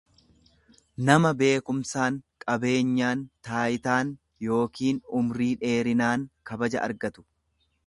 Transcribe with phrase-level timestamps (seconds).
[1.09, 4.15] nama beekumsaan, qabeenyaan, taayitaan
[4.49, 7.29] yookiin umrii dheerinaan kabaja argatu.